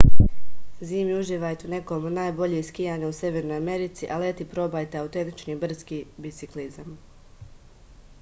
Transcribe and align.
zimi 0.91 1.13
uživajte 1.17 1.67
u 1.67 1.69
nekom 1.73 2.07
od 2.11 2.15
najboljih 2.15 2.65
skijanja 2.69 3.09
u 3.11 3.15
severnoj 3.17 3.57
americi 3.57 4.09
a 4.15 4.17
leti 4.23 4.47
probajte 4.55 5.01
autentični 5.03 5.59
brdski 5.67 6.01
biciklizam 6.27 6.91